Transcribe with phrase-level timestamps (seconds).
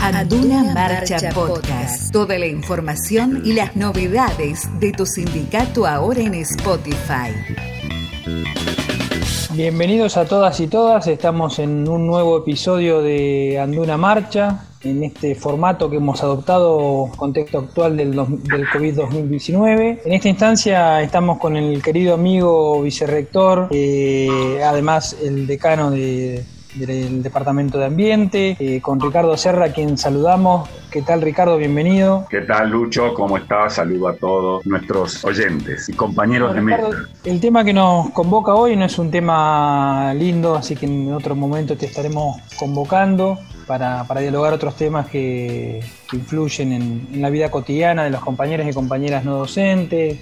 [0.00, 2.12] Anduna Marcha Podcast.
[2.12, 7.32] Toda la información y las novedades de tu sindicato ahora en Spotify.
[9.52, 15.34] Bienvenidos a todas y todas, estamos en un nuevo episodio de Anduna Marcha, en este
[15.34, 20.00] formato que hemos adoptado contexto actual del, del COVID-2019.
[20.04, 26.44] En esta instancia estamos con el querido amigo vicerrector, eh, además el decano de,
[26.74, 30.68] del Departamento de Ambiente, eh, con Ricardo Serra, a quien saludamos.
[30.90, 31.56] ¿Qué tal, Ricardo?
[31.56, 32.26] Bienvenido.
[32.28, 33.14] ¿Qué tal, Lucho?
[33.14, 33.74] ¿Cómo estás?
[33.74, 36.88] Saludo a todos nuestros oyentes y compañeros de mesa.
[37.24, 41.34] El tema que nos convoca hoy no es un tema lindo, así que en otro
[41.34, 45.80] momento te estaremos convocando para, para dialogar otros temas que,
[46.12, 50.18] influyen en, la vida cotidiana de los compañeros y compañeras no docentes,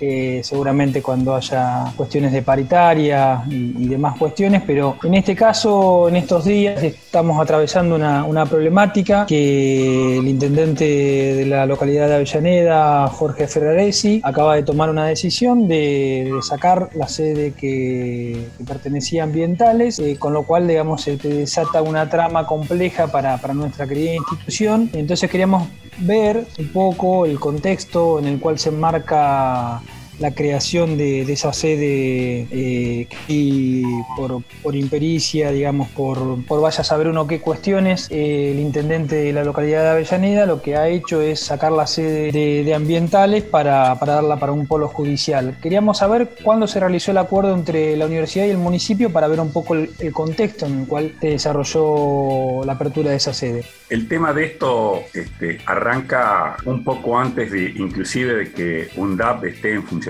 [0.47, 6.45] seguramente cuando haya cuestiones de paritaria y, demás cuestiones, pero en este caso, en estos
[6.45, 14.21] días, estamos atravesando una, problemática que el intendente de la localidad de Avellaneda, Jorge Ferraresi,
[14.25, 20.33] acaba de tomar una decisión de, sacar la sede que, pertenecía a ambientales, eh, con
[20.33, 24.91] lo cual, digamos, se desata una trama compleja para nuestra querida institución.
[24.93, 29.83] Entonces queríamos ver un poco el contexto en el cual se enmarca
[30.21, 33.83] la creación de, esa sede eh, y
[34.17, 39.17] por, por, impericia, digamos, por, por, vaya a saber uno qué cuestiones, eh, el intendente
[39.17, 43.45] de la localidad de Avellaneda lo que ha hecho es sacar la sede de, ambientales
[43.45, 45.57] para, para, darla para un polo judicial.
[45.63, 49.41] Queríamos saber cuándo se realizó el acuerdo entre la universidad y el municipio para ver
[49.41, 53.65] un poco el, contexto en el cual se desarrolló la apertura de esa sede.
[53.89, 59.75] El tema de esto este, arranca un poco antes de inclusive de que UNDAP esté
[59.75, 60.10] en funcionamiento,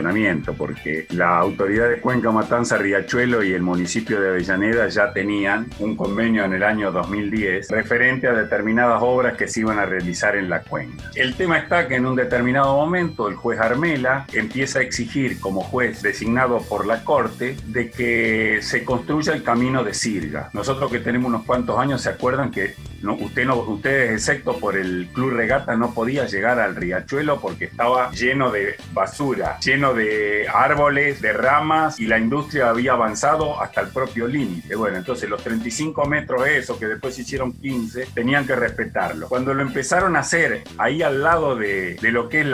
[0.56, 5.97] porque la autoridad de Cuenca, Matanza, Riachuelo y el municipio de Avellaneda ya tenían un
[5.97, 10.48] convenio en el año 2010 referente a determinadas obras que se iban a realizar en
[10.48, 11.11] la cuenca.
[11.15, 15.61] El tema está que en un determinado momento el juez Armela empieza a exigir como
[15.61, 20.50] juez designado por la Corte de que se construya el camino de Sirga.
[20.53, 24.77] Nosotros que tenemos unos cuantos años se acuerdan que no, usted no, ustedes, excepto por
[24.77, 30.47] el Club Regata, no podía llegar al riachuelo porque estaba lleno de basura, lleno de
[30.53, 34.75] árboles, de ramas y la industria había avanzado hasta el propio límite.
[34.77, 39.28] Bueno, entonces los 35 metros eso, que después hicieron 15, tenían que respetarlo.
[39.28, 42.47] Cuando lo empezaron a hacer ahí al lado de, lo que es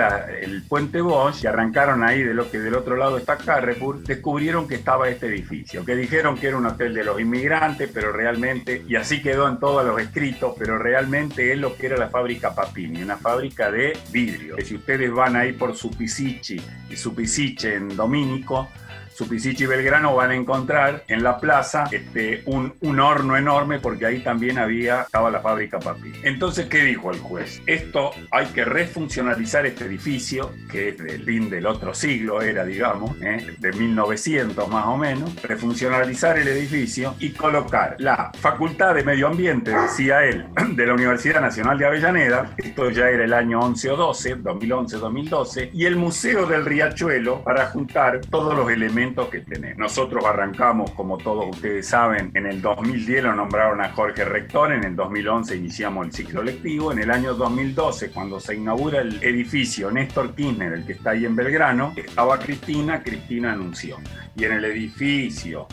[0.42, 4.68] el puente Bosch, y arrancaron ahí de lo que del otro lado está Carrefour, descubrieron
[4.68, 8.84] que estaba este edificio, que dijeron que era un hotel de los inmigrantes, pero realmente,
[8.86, 12.54] y así quedó en todos los escritos, pero realmente es lo que era la fábrica
[12.54, 14.56] Papini, una fábrica de vidrio.
[14.64, 16.60] Si ustedes van ahí por Supisichi
[16.90, 18.68] y Supisiche en Domínico,
[19.16, 24.20] Supisichi y Belgrano van a encontrar en la plaza este, un, horno enorme porque ahí
[24.20, 26.12] también había, estaba la fábrica Papi.
[26.22, 27.62] Entonces, ¿qué dijo el juez?
[27.66, 33.16] Esto hay que refuncionalizar este edificio, que es del fin del otro siglo, era, digamos,
[33.22, 33.56] ¿eh?
[33.58, 39.70] de 1900 más o menos, refuncionalizar el edificio y colocar la Facultad de Medio Ambiente,
[39.70, 43.96] decía él, de la Universidad Nacional de Avellaneda, esto ya era el año 11 o
[43.96, 49.78] 12, 2011-2012, y el Museo del Riachuelo para juntar todos los elementos que tenemos.
[49.78, 54.84] Nosotros arrancamos, como todos ustedes saben, en el 2010 lo nombraron a Jorge Rector, en
[54.84, 59.90] el 2011 iniciamos el ciclo lectivo, en el año 2012, cuando se inaugura el edificio
[59.90, 63.98] Néstor Kirchner, el que está ahí en Belgrano, estaba Cristina, Cristina anunció.
[64.34, 65.66] Y en el edificio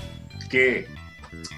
[0.50, 0.88] que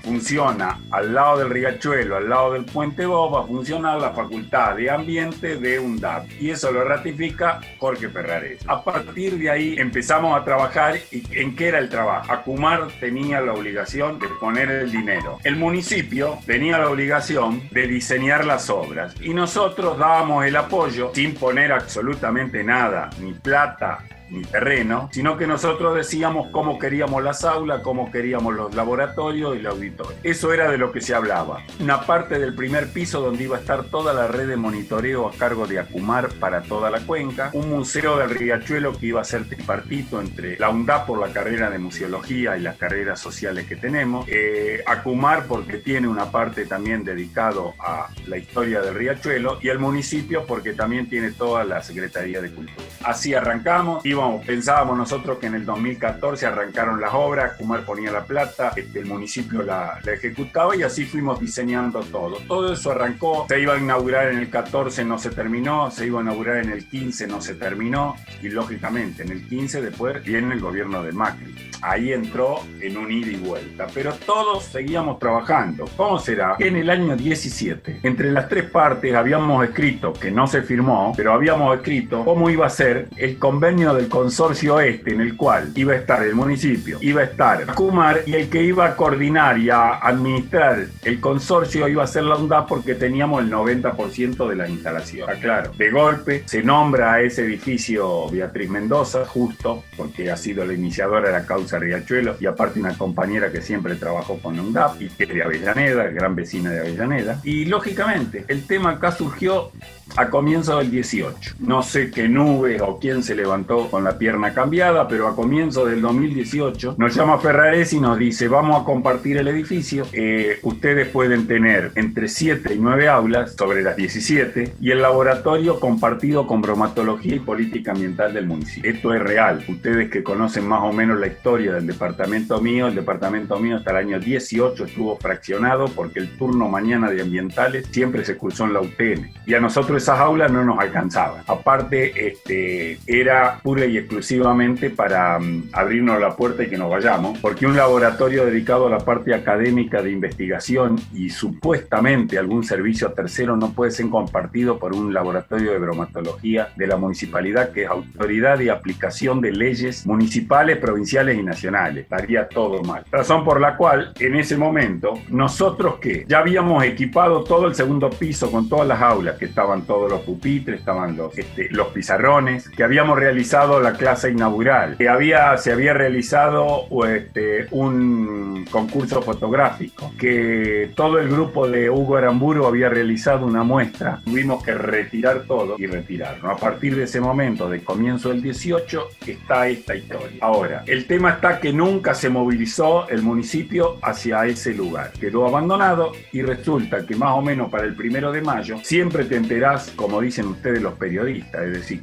[0.05, 5.57] funciona al lado del riachuelo, al lado del puente Boba, funciona la Facultad de Ambiente
[5.57, 6.29] de UNDAP.
[6.39, 8.59] Y eso lo ratifica Jorge Ferrares.
[8.67, 10.97] A partir de ahí empezamos a trabajar.
[11.11, 12.31] ¿Y ¿En qué era el trabajo?
[12.31, 15.39] Acumar tenía la obligación de poner el dinero.
[15.43, 19.15] El municipio tenía la obligación de diseñar las obras.
[19.21, 23.99] Y nosotros dábamos el apoyo sin poner absolutamente nada, ni plata,
[24.35, 29.59] ni terreno, sino que nosotros decíamos cómo queríamos las aulas, cómo queríamos los laboratorios y
[29.59, 30.17] el auditorio.
[30.23, 31.63] Eso era de lo que se hablaba.
[31.79, 35.31] Una parte del primer piso donde iba a estar toda la red de monitoreo a
[35.33, 39.47] cargo de Acumar para toda la cuenca, un museo del Riachuelo que iba a ser
[39.47, 44.25] tripartito entre la UNDAP por la carrera de museología y las carreras sociales que tenemos,
[44.27, 49.79] eh, Acumar porque tiene una parte también dedicado a la historia del Riachuelo y el
[49.79, 52.83] municipio porque también tiene toda la Secretaría de Cultura.
[53.05, 54.05] Así arrancamos.
[54.05, 58.99] Íbamos, pensábamos nosotros que en el 2014 arrancaron las obras, Kumar ponía la plata, este,
[58.99, 62.37] el municipio la, la ejecutaba y así fuimos diseñando todo.
[62.47, 66.19] Todo eso arrancó, se iba a inaugurar en el 14, no se terminó, se iba
[66.19, 70.53] a inaugurar en el 15, no se terminó y lógicamente en el 15 después viene
[70.53, 71.55] el gobierno de Macri.
[71.81, 75.85] Ahí entró en un ida y vuelta, pero todos seguíamos trabajando.
[75.95, 76.55] ¿Cómo será?
[76.59, 81.33] En el año 17, entre las tres partes habíamos escrito, que no se firmó, pero
[81.33, 85.93] habíamos escrito cómo iba a ser el convenio del consorcio este, en el cual iba
[85.93, 89.69] a estar el municipio, iba a estar Kumar y el que iba a coordinar y
[89.69, 94.67] a administrar el consorcio iba a ser la UNDAP porque teníamos el 90% de la
[94.67, 95.29] instalación.
[95.41, 100.73] Claro, de golpe se nombra a ese edificio Beatriz Mendoza, justo porque ha sido la
[100.73, 105.01] iniciadora de la causa Riachuelo y aparte una compañera que siempre trabajó con la UNDAP
[105.01, 107.39] y que es de Avellaneda, gran vecina de Avellaneda.
[107.43, 109.71] Y lógicamente el tema acá surgió
[110.15, 111.55] a comienzo del 18.
[111.59, 115.85] No sé qué nube o quién se levantó con la pierna cambiada, pero a comienzo
[115.85, 121.07] del 2018 nos llama Ferrares y nos dice, vamos a compartir el edificio, eh, ustedes
[121.09, 126.61] pueden tener entre 7 y 9 aulas sobre las 17 y el laboratorio compartido con
[126.61, 128.91] bromatología y política ambiental del municipio.
[128.91, 132.95] Esto es real, ustedes que conocen más o menos la historia del departamento mío, el
[132.95, 138.25] departamento mío hasta el año 18 estuvo fraccionado porque el turno mañana de ambientales siempre
[138.25, 141.43] se cursó en la UTN y a nosotros esas aulas no nos alcanzaban.
[141.47, 142.74] Aparte, este,
[143.07, 147.75] era pura y exclusivamente para um, abrirnos la puerta y que nos vayamos, porque un
[147.75, 153.91] laboratorio dedicado a la parte académica de investigación y supuestamente algún servicio tercero no puede
[153.91, 159.41] ser compartido por un laboratorio de bromatología de la municipalidad, que es autoridad de aplicación
[159.41, 162.03] de leyes municipales, provinciales y nacionales.
[162.03, 163.03] Estaría todo mal.
[163.11, 168.09] Razón por la cual, en ese momento, nosotros que ya habíamos equipado todo el segundo
[168.09, 172.64] piso con todas las aulas que estaban todos los pupitres, estaban los, este, los pizarrones,
[172.75, 180.13] que habíamos realizado la clase inaugural, que había, se había realizado este, un concurso fotográfico,
[180.17, 184.21] que todo el grupo de Hugo Aramburu había realizado una muestra.
[184.23, 186.49] Tuvimos que retirar todo y retirarlo.
[186.49, 190.37] A partir de ese momento, de comienzo del 18, está esta historia.
[190.41, 195.11] Ahora, el tema está que nunca se movilizó el municipio hacia ese lugar.
[195.19, 199.35] Quedó abandonado y resulta que más o menos para el primero de mayo siempre te
[199.35, 202.01] enterás como dicen ustedes los periodistas, es decir,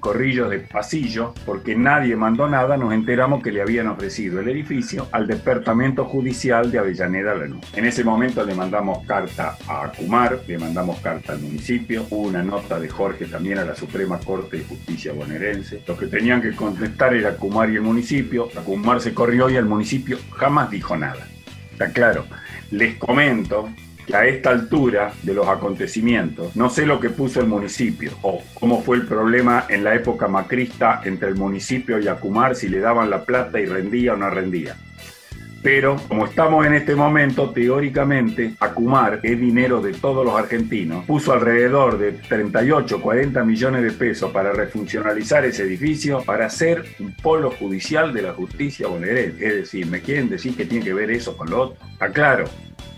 [0.48, 5.26] de pasillo, porque nadie mandó nada, nos enteramos que le habían ofrecido el edificio al
[5.26, 7.66] Departamento Judicial de Avellaneda Lanús.
[7.74, 12.42] En ese momento le mandamos carta a Acumar, le mandamos carta al municipio, hubo una
[12.42, 15.82] nota de Jorge también a la Suprema Corte de Justicia bonaerense.
[15.86, 18.48] Los que tenían que contestar era Acumar y el municipio.
[18.56, 21.26] Acumar se corrió y el municipio jamás dijo nada.
[21.72, 22.26] Está claro.
[22.70, 23.68] Les comento
[24.06, 28.42] que a esta altura de los acontecimientos, no sé lo que puso el municipio o
[28.54, 32.80] cómo fue el problema en la época macrista entre el municipio y Acumar, si le
[32.80, 34.76] daban la plata y rendía o no rendía.
[35.62, 41.32] Pero como estamos en este momento, teóricamente, Acumar, es dinero de todos los argentinos, puso
[41.32, 47.52] alrededor de 38, 40 millones de pesos para refuncionalizar ese edificio, para hacer un polo
[47.52, 49.46] judicial de la justicia bonaerense.
[49.46, 51.86] Es decir, ¿me quieren decir que tiene que ver eso con lo otro?
[51.92, 52.46] Está claro.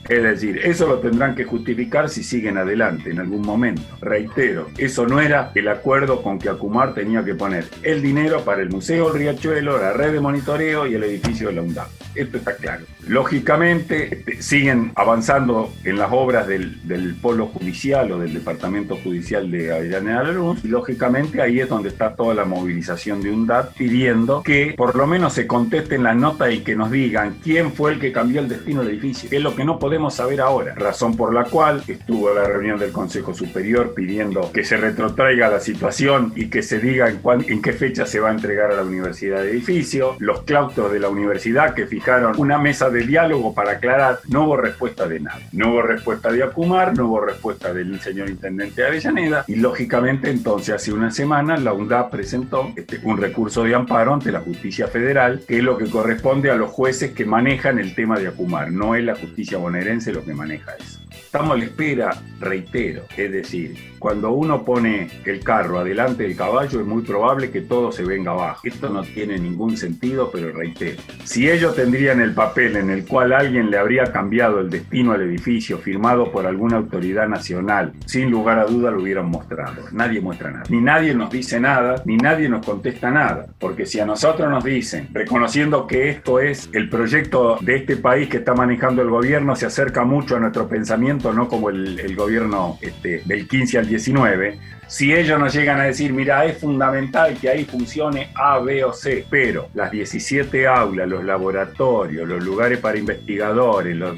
[0.09, 3.83] Es decir, eso lo tendrán que justificar si siguen adelante en algún momento.
[4.01, 8.63] Reitero, eso no era el acuerdo con que Acumar tenía que poner el dinero para
[8.63, 11.89] el Museo Riachuelo, la red de monitoreo y el edificio de la UNDAP.
[12.15, 12.85] Esto está claro.
[13.09, 16.75] Lógicamente, este, siguen avanzando en las obras del,
[17.21, 21.89] polo judicial o del departamento judicial de Avellaneda de Luz, y lógicamente ahí es donde
[21.89, 26.51] está toda la movilización de UNDAP pidiendo que por lo menos se contesten la nota
[26.51, 29.55] y que nos digan quién fue el que cambió el destino del edificio, es lo
[29.57, 30.75] que no podemos saber ahora.
[30.75, 35.61] Razón por la cual estuvo la reunión del Consejo Superior pidiendo que se retrotraiga la
[35.61, 38.83] situación y que se diga en, en qué fecha se va a entregar a la
[38.83, 43.73] universidad el edificio, los claustros de la universidad que fijaron una mesa de diálogo para
[43.73, 45.41] aclarar, no hubo respuesta de nada.
[45.53, 50.31] No hubo respuesta de Acumar, no hubo respuesta del señor intendente de Avellaneda y lógicamente
[50.31, 54.89] entonces hace una semana la UNDAP presentó este, un recurso de amparo ante la justicia
[54.89, 58.73] federal, que es lo que corresponde a los jueces que manejan el tema de Acumar,
[58.73, 60.99] no es la justicia bonaerense lo que maneja eso.
[61.11, 66.79] Estamos a la espera, reitero, es decir, cuando uno pone el carro adelante del caballo
[66.79, 68.61] es muy probable que todo se venga abajo.
[68.63, 73.33] Esto no tiene ningún sentido, pero reitero, si ellos tendrían el papel en el cual
[73.33, 78.59] alguien le habría cambiado el destino al edificio firmado por alguna autoridad nacional, sin lugar
[78.59, 79.85] a duda lo hubieran mostrado.
[79.93, 80.65] Nadie muestra nada.
[80.69, 83.47] Ni nadie nos dice nada, ni nadie nos contesta nada.
[83.59, 88.29] Porque si a nosotros nos dicen, reconociendo que esto es el proyecto de este país
[88.29, 92.77] que está manejando el gobierno, se acerca mucho a nuestro pensamiento no como el, gobierno
[92.83, 94.59] este, del 15 al 19,
[94.89, 98.93] si ellos nos llegan a decir, mira, es fundamental que ahí funcione A, B o
[98.93, 104.17] C, pero las 17 aulas, los laboratorios, los lugares para investigadores, los,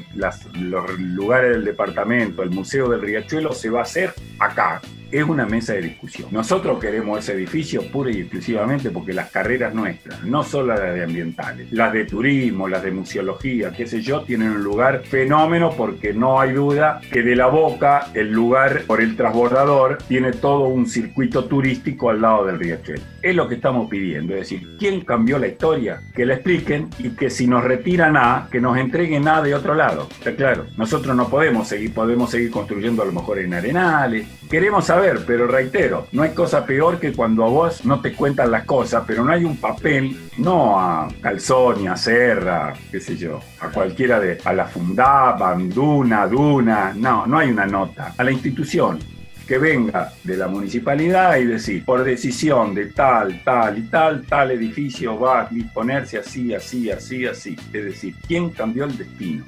[0.55, 5.45] los lugares del departamento, el Museo del Riachuelo, se va a hacer acá, es una
[5.45, 6.29] mesa de discusión.
[6.31, 11.03] Nosotros queremos ese edificio pura y exclusivamente porque las carreras nuestras, no solo las de
[11.03, 16.13] ambientales, las de turismo, las de museología, qué sé yo, tienen un lugar fenómeno porque
[16.13, 20.87] no hay duda que de la boca, el lugar por el transbordador, tiene todo un
[20.87, 23.01] circuito turístico al lado del riachuelo.
[23.27, 26.01] Es lo que estamos pidiendo, es decir, ¿quién cambió la historia?
[26.15, 29.75] Que la expliquen y que si nos retiran A, que nos entreguen A de otro
[29.75, 30.07] lado.
[30.09, 34.29] Está claro, nosotros no podemos seguir, podemos seguir construyendo a lo mejor en arenales.
[34.49, 38.49] Queremos saber pero reitero, no hay cosa peor que cuando a vos no te cuentan
[38.49, 43.41] las cosas, pero no hay un papel, no a Calzoni, a Serra, qué sé yo,
[43.59, 48.23] a cualquiera de, a la Fundab, a Duna, Duna, no, no hay una nota, a
[48.23, 49.16] la institución
[49.47, 54.51] que venga de la municipalidad y decir, por decisión de tal, tal y tal, tal
[54.51, 57.55] edificio va a disponerse así, así, así, así.
[57.73, 59.45] Es decir, ¿quién cambió el destino?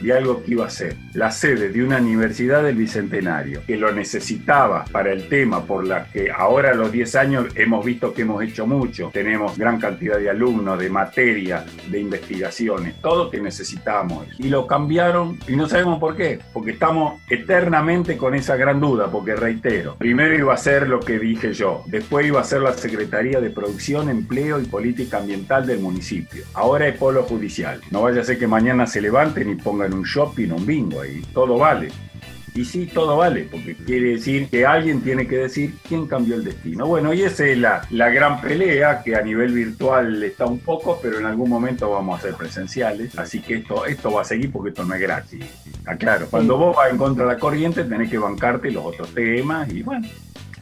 [0.00, 3.92] De algo que iba a ser la sede de una universidad del Bicentenario, que lo
[3.92, 8.22] necesitaba para el tema, por la que ahora a los 10 años hemos visto que
[8.22, 14.26] hemos hecho mucho, tenemos gran cantidad de alumnos, de materia, de investigaciones, todo que necesitamos.
[14.38, 19.10] Y lo cambiaron y no sabemos por qué, porque estamos eternamente con esa gran duda,
[19.10, 22.72] porque reitero, primero iba a ser lo que dije yo, después iba a ser la
[22.72, 27.80] Secretaría de Producción, Empleo y Política Ambiental del municipio, ahora es Polo Judicial.
[27.90, 31.00] No vaya a ser que mañana se levanten y pongan en un shopping, un bingo
[31.00, 31.90] ahí, todo vale.
[32.54, 36.44] Y sí, todo vale, porque quiere decir que alguien tiene que decir quién cambió el
[36.44, 36.86] destino.
[36.86, 40.98] Bueno, y esa es la, la gran pelea que a nivel virtual está un poco,
[41.00, 43.16] pero en algún momento vamos a ser presenciales.
[43.16, 45.44] Así que esto, esto va a seguir porque esto no es gratis.
[45.86, 49.68] Aclaro, cuando vos vas en contra de la corriente tenés que bancarte los otros temas
[49.72, 50.08] y bueno,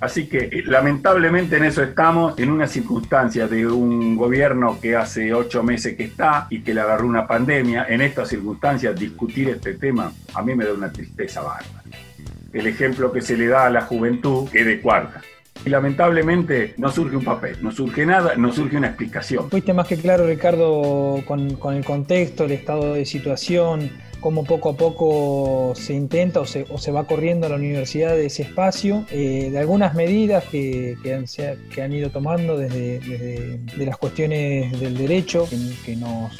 [0.00, 5.34] Así que eh, lamentablemente en eso estamos, en una circunstancia de un gobierno que hace
[5.34, 7.86] ocho meses que está y que le agarró una pandemia.
[7.88, 11.82] En estas circunstancias discutir este tema a mí me da una tristeza bárbara.
[12.52, 15.20] El ejemplo que se le da a la juventud es de cuarta.
[15.64, 19.50] Y lamentablemente no surge un papel, no surge nada, no surge una explicación.
[19.50, 23.90] Fuiste más que claro, Ricardo, con, con el contexto, el estado de situación,
[24.20, 28.12] cómo poco a poco se intenta o se, o se va corriendo a la universidad
[28.12, 31.24] de ese espacio, eh, de algunas medidas que, que, han,
[31.72, 35.48] que, han, ido tomando desde, de las cuestiones del derecho
[35.84, 36.32] que, nos,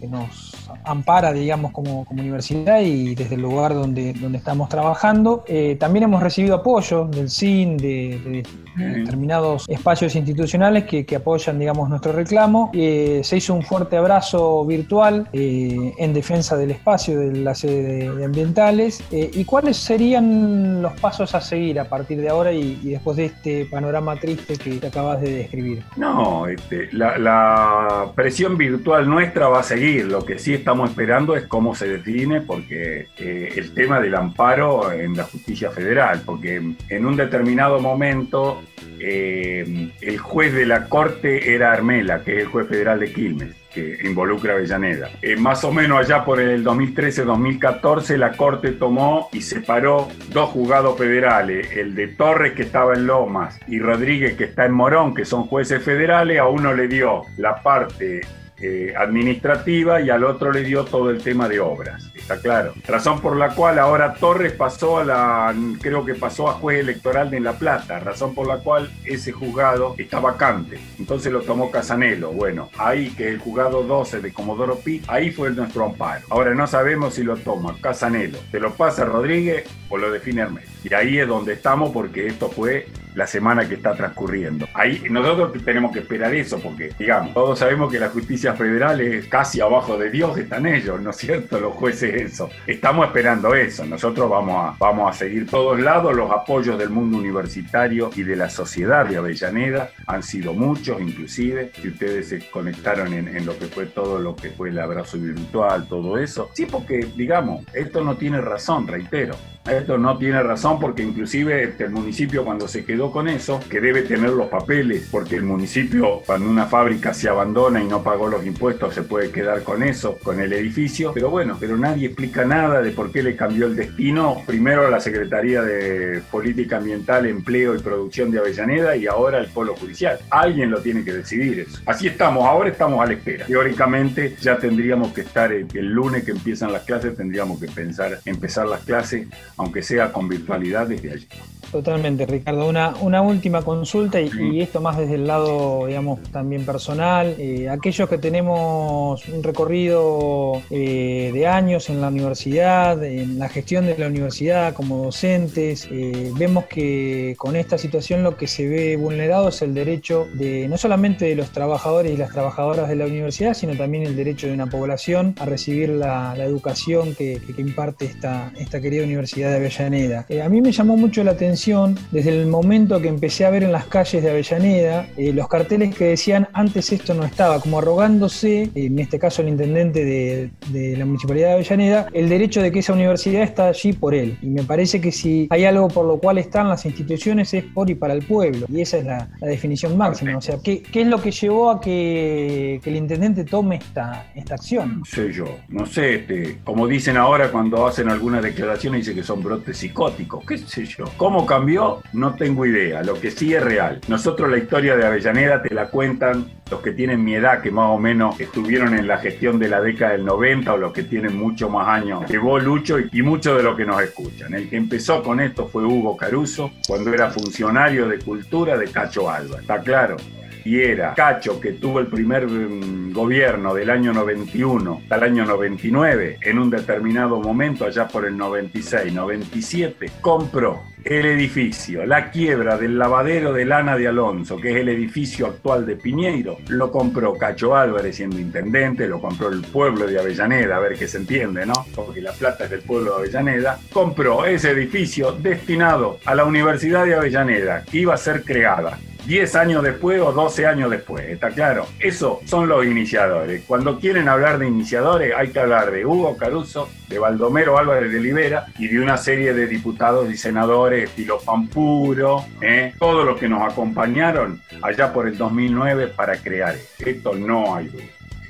[0.00, 5.44] que nos ampara, digamos, como, como, universidad y desde el lugar donde, donde estamos trabajando.
[5.46, 8.42] Eh, también hemos recibido apoyo del CIN, de,
[8.76, 12.70] determinados espacios institucionales que, que, apoyan, digamos, nuestro reclamo.
[12.72, 18.24] Eh, se hizo un fuerte abrazo virtual en defensa del espacio, de la sede de,
[18.24, 19.02] ambientales.
[19.10, 23.26] Eh, ¿Y cuáles serían los pasos a seguir a partir de ahora y, después de
[23.26, 25.82] este panorama triste que te acabas de describir?
[25.96, 31.74] No, este, la, presión virtual nuestra va a Lo que sí estamos esperando es cómo
[31.74, 37.16] se define, porque eh, el tema del amparo en la justicia federal, porque en un
[37.16, 38.62] determinado momento
[39.00, 43.56] eh, el juez de la corte era Armela, que es el juez federal de Quilmes
[43.74, 45.10] que involucra a Avellaneda.
[45.20, 50.96] Eh, más o menos allá por el 2013-2014 la Corte tomó y separó dos juzgados
[50.96, 55.24] federales, el de Torres que estaba en Lomas y Rodríguez que está en Morón, que
[55.24, 58.20] son jueces federales, a uno le dio la parte
[58.58, 62.72] eh, administrativa y al otro le dio todo el tema de obras, está claro.
[62.86, 67.30] Razón por la cual ahora Torres pasó a la, creo que pasó a juez electoral
[67.30, 70.78] de La Plata, razón por la cual ese juzgado está vacante.
[70.98, 72.32] Entonces lo tomó Casanelo.
[72.32, 76.24] Bueno, ahí que el juzgado 12 de Comodoro Pi, ahí fue nuestro amparo.
[76.30, 80.68] Ahora no sabemos si lo toma Casanelo, te lo pasa Rodríguez o lo define Hermes.
[80.84, 84.66] Y ahí es donde estamos porque esto fue la semana que está transcurriendo.
[84.74, 89.26] Ahí nosotros tenemos que esperar eso porque, digamos, todos sabemos que la justicia federal es
[89.26, 91.58] casi abajo de Dios, están ellos, ¿no es cierto?
[91.60, 92.50] Los jueces eso.
[92.66, 93.84] Estamos esperando eso.
[93.84, 96.14] Nosotros vamos a, vamos a seguir todos lados.
[96.14, 101.70] Los apoyos del mundo universitario y de la sociedad de Avellaneda han sido muchos, inclusive,
[101.80, 105.18] si ustedes se conectaron en, en lo que fue todo lo que fue el abrazo
[105.18, 106.50] virtual, todo eso.
[106.54, 109.36] Sí, porque, digamos, esto no tiene razón, reitero.
[109.70, 114.02] Esto no tiene razón porque inclusive el municipio cuando se quedó con eso, que debe
[114.02, 118.44] tener los papeles, porque el municipio, cuando una fábrica se abandona y no pagó los
[118.46, 121.12] impuestos, se puede quedar con eso, con el edificio.
[121.12, 124.42] Pero bueno, pero nadie explica nada de por qué le cambió el destino.
[124.46, 129.46] Primero a la Secretaría de Política Ambiental, Empleo y Producción de Avellaneda y ahora el
[129.46, 130.18] Polo Judicial.
[130.30, 131.80] Alguien lo tiene que decidir eso.
[131.86, 133.46] Así estamos, ahora estamos a la espera.
[133.46, 138.66] Teóricamente ya tendríamos que estar el, lunes que empiezan las clases, tendríamos que pensar empezar
[138.66, 141.28] las clases, aunque sea con virtualidad desde allí.
[141.74, 142.68] Totalmente, Ricardo.
[142.68, 147.34] Una, una última consulta y, esto más desde el lado, digamos, también personal.
[147.36, 153.86] Eh, aquellos que tenemos un recorrido eh, de años en la universidad, en la gestión
[153.86, 158.94] de la universidad como docentes, eh, vemos que con esta situación lo que se ve
[158.94, 163.06] vulnerado es el derecho de no solamente de los trabajadores y las trabajadoras de la
[163.06, 168.04] universidad, sino también el derecho de una población a recibir la, educación que, que, imparte
[168.04, 170.26] esta, esta querida Universidad de Avellaneda.
[170.44, 171.63] a mí me llamó mucho la atención
[172.10, 175.94] desde el momento que empecé a ver en las calles de Avellaneda eh, los carteles
[175.94, 181.06] que decían antes esto no estaba, como arrogándose, en este caso el intendente de, la
[181.06, 184.36] Municipalidad de Avellaneda, el derecho de que esa universidad está allí por él.
[184.42, 187.88] Y me parece que si hay algo por lo cual están las instituciones es por
[187.88, 188.66] y para el pueblo.
[188.68, 190.36] Y esa es la, definición máxima.
[190.36, 194.56] O sea, ¿qué, ¿qué, es lo que llevó a que, el intendente tome esta, esta
[194.56, 194.98] acción?
[194.98, 199.22] No sé yo, no sé, este, como dicen ahora cuando hacen algunas declaraciones, dicen que
[199.22, 201.04] son brotes psicóticos, qué sé yo.
[201.16, 202.02] ¿Cómo cambió?
[202.12, 203.02] No tengo idea.
[203.02, 204.00] Lo que sí es real.
[204.08, 207.90] Nosotros la historia de Avellaneda te la cuentan los que tienen mi edad, que más
[207.90, 211.36] o menos estuvieron en la gestión de la década del 90 o los que tienen
[211.36, 214.52] mucho más años que vos, Lucho, y, muchos de los que nos escuchan.
[214.54, 219.30] El que empezó con esto fue Hugo Caruso, cuando era funcionario de cultura de Cacho
[219.30, 219.60] Alba.
[219.60, 220.16] ¿Está claro?
[220.64, 225.44] Y era Cacho, que tuvo el primer mm, gobierno del año 91 hasta el año
[225.44, 232.78] 99, en un determinado momento, allá por el 96, 97, compró el edificio, la quiebra
[232.78, 237.36] del lavadero de lana de Alonso, que es el edificio actual de Piñeiro, lo compró
[237.36, 241.66] Cacho Álvarez siendo intendente, lo compró el pueblo de Avellaneda, a ver qué se entiende,
[241.66, 241.74] ¿no?
[241.94, 247.04] Porque la plata es del pueblo de Avellaneda, compró ese edificio destinado a la Universidad
[247.04, 251.50] de Avellaneda, que iba a ser creada 10 años después o 12 años después, ¿está
[251.50, 251.86] claro?
[251.98, 253.64] Eso son los iniciadores.
[253.66, 258.20] Cuando quieren hablar de iniciadores hay que hablar de Hugo Caruso, de Baldomero Álvarez de
[258.20, 262.92] Libera y de una serie de diputados y senadores estilo Pampuro, ¿eh?
[262.98, 267.34] todos los que nos acompañaron allá por el 2009 para crear esto.
[267.34, 268.04] no hay duda.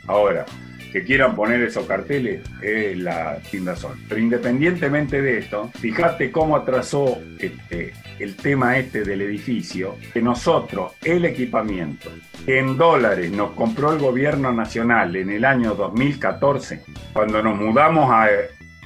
[0.07, 0.45] Ahora,
[0.95, 3.99] que quieran poner esos carteles es la sin razón.
[4.09, 10.93] Pero independientemente de esto, fíjate cómo atrasó este, el tema este del edificio, que nosotros,
[11.03, 12.11] el equipamiento,
[12.47, 18.29] en dólares nos compró el gobierno nacional en el año 2014, cuando nos mudamos a,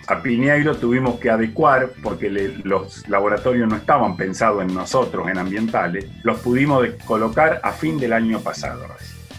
[0.06, 0.22] a
[0.80, 6.88] tuvimos que adecuar, porque los laboratorios no estaban pensados en nosotros, en ambientales, los pudimos
[7.04, 8.86] colocar a fin del año pasado.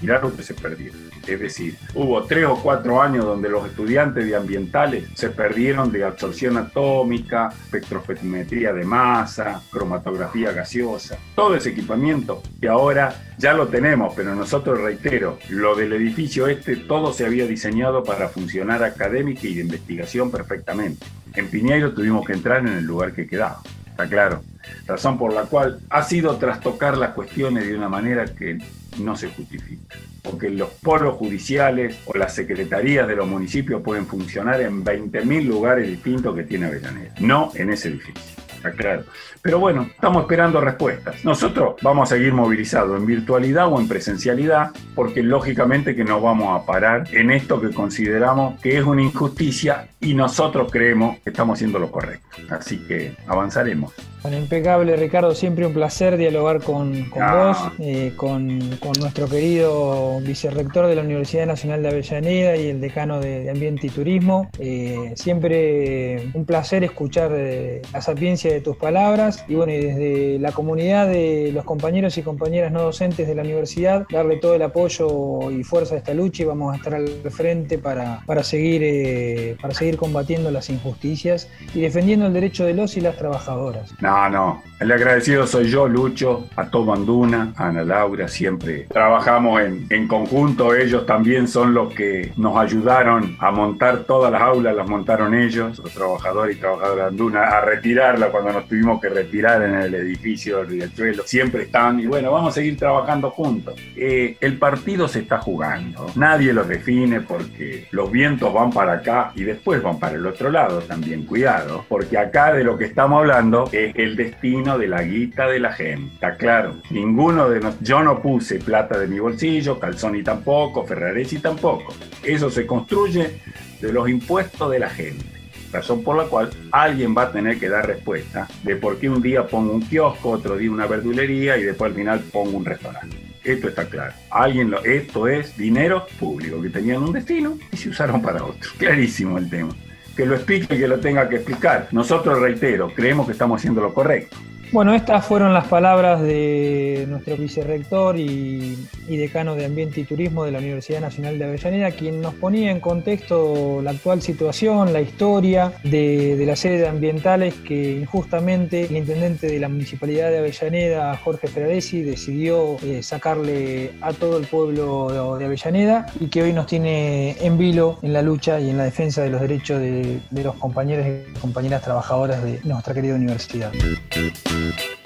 [0.02, 0.98] Lo que se perdieron.
[1.28, 6.04] Es decir, hubo tres o cuatro años donde los estudiantes de ambientales se perdieron de
[6.04, 14.14] absorción atómica, espectrofotometría de masa, cromatografía gaseosa, todo ese equipamiento que ahora ya lo tenemos,
[14.16, 19.54] pero nosotros reitero, lo del edificio este todo se había diseñado para funcionar académica y
[19.54, 21.06] de investigación perfectamente.
[21.36, 23.62] En Piñeiro tuvimos que entrar en el lugar que quedaba,
[24.04, 24.42] está claro.
[24.86, 28.60] Razón por la cual ha sido trastocar las cuestiones de una manera que
[28.98, 34.62] no se justifica porque los polos judiciales o las secretarías de los municipios pueden funcionar
[34.62, 38.22] en 20.000 lugares distintos que tiene Avellaneda, no en ese edificio.
[38.60, 39.04] Está claro.
[39.42, 41.24] Pero bueno, estamos esperando respuestas.
[41.24, 46.60] Nosotros vamos a seguir movilizados en virtualidad o en presencialidad, porque lógicamente que no vamos
[46.60, 51.58] a parar en esto que consideramos que es una injusticia y nosotros creemos que estamos
[51.58, 52.28] haciendo lo correcto.
[52.50, 53.94] Así que avanzaremos.
[54.22, 55.34] Bueno, impecable, Ricardo.
[55.34, 61.04] Siempre un placer dialogar con, con vos, eh, con, con, nuestro querido vicerrector de la
[61.04, 64.50] Universidad Nacional de Avellaneda y el decano de, Ambiente y Turismo.
[64.60, 70.40] Eh, siempre un placer escuchar eh, la sapiencia de tus palabras y bueno, y desde
[70.40, 74.62] la comunidad de los compañeros y compañeras no docentes de la universidad, darle todo el
[74.62, 79.58] apoyo y fuerza a esta lucha y vamos a estar al frente para, para, seguir,
[79.62, 83.94] para seguir combatiendo las injusticias y defendiendo el derecho de los y las trabajadoras.
[84.02, 84.64] No, no.
[84.80, 90.08] El agradecido soy yo, Lucho, a todo Anduna, a Ana Laura, siempre trabajamos en, en
[90.08, 90.74] conjunto.
[90.74, 95.80] Ellos también son los que nos ayudaron a montar todas las aulas, las montaron ellos,
[95.80, 99.94] los trabajadores y trabajadoras de Anduna, a retirarla cuando nos tuvimos que retirar en el
[99.96, 103.76] edificio del Riachuelo, siempre estaban y bueno, vamos a seguir trabajando juntos.
[103.96, 109.32] Eh, el partido se está jugando, nadie lo define porque los vientos van para acá
[109.36, 113.20] y después van para el otro lado también, cuidado, porque acá de lo que estamos
[113.20, 117.88] hablando es el destino de la guita de la gente, está claro, ninguno de nosotros,
[117.88, 123.40] yo no puse plata de mi bolsillo, Calzoni tampoco, Ferraresi tampoco, eso se construye
[123.82, 125.39] de los impuestos de la gente
[125.72, 129.22] razón por la cual alguien va a tener que dar respuesta de por qué un
[129.22, 133.18] día pongo un kiosco, otro día una verdulería y después al final pongo un restaurante.
[133.44, 134.14] Esto está claro.
[134.30, 138.70] Alguien lo, esto es dinero público que tenían un destino y se usaron para otro.
[138.78, 139.74] Clarísimo el tema.
[140.16, 141.88] Que lo explique y que lo tenga que explicar.
[141.92, 144.36] Nosotros, reitero, creemos que estamos haciendo lo correcto.
[144.72, 148.78] Bueno, estas fueron las palabras de nuestro vicerrector y,
[149.08, 152.80] decano de Ambiente y Turismo de la Universidad Nacional de Avellaneda, quien nos ponía en
[152.80, 159.60] contexto la actual situación, la historia de, las sedes ambientales que injustamente el intendente de
[159.60, 166.06] la Municipalidad de Avellaneda, Jorge Ferraresi, decidió eh, sacarle a todo el pueblo de Avellaneda
[166.20, 169.32] y que hoy nos tiene en vilo en la lucha y en la defensa de
[169.32, 173.72] los derechos de, de los compañeros y compañeras trabajadoras de nuestra querida universidad.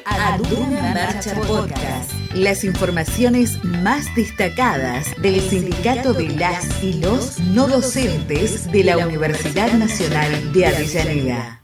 [0.05, 2.11] Aduna Marcha Podcast.
[2.33, 9.73] Las informaciones más destacadas del Sindicato de las y los no docentes de la Universidad
[9.73, 11.62] Nacional de Avellaneda.